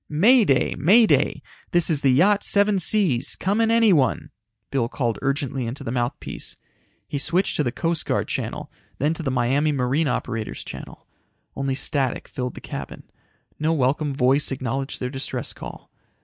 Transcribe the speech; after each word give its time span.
"May 0.09 0.45
Day, 0.45 0.73
May 0.79 1.05
Day! 1.05 1.43
This 1.73 1.87
is 1.87 2.01
the 2.01 2.09
Yacht 2.09 2.43
Seven 2.43 2.79
Seas. 2.79 3.35
Come 3.35 3.61
in 3.61 3.69
anyone!" 3.69 4.31
Bill 4.71 4.89
called 4.89 5.19
urgently 5.21 5.67
into 5.67 5.83
the 5.83 5.91
mouthpiece. 5.91 6.55
He 7.07 7.19
switched 7.19 7.55
to 7.57 7.63
the 7.63 7.71
Coast 7.71 8.07
Guard 8.07 8.27
channel, 8.27 8.71
then 8.97 9.13
to 9.13 9.21
the 9.21 9.29
Miami 9.29 9.71
Marine 9.71 10.07
operators 10.07 10.63
channel. 10.63 11.05
Only 11.55 11.75
static 11.75 12.27
filled 12.27 12.55
the 12.55 12.61
cabin. 12.61 13.03
No 13.59 13.73
welcome 13.73 14.11
voice 14.11 14.51
acknowledged 14.51 14.99
their 14.99 15.11
distress 15.11 15.53
call. 15.53 15.91